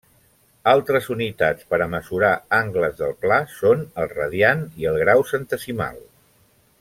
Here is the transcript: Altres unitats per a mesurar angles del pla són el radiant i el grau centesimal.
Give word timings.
Altres 0.69 1.09
unitats 1.15 1.67
per 1.73 1.79
a 1.85 1.89
mesurar 1.91 2.31
angles 2.61 2.97
del 3.03 3.13
pla 3.27 3.39
són 3.59 3.87
el 4.05 4.11
radiant 4.17 4.67
i 4.85 4.89
el 4.93 5.01
grau 5.05 5.27
centesimal. 5.35 6.05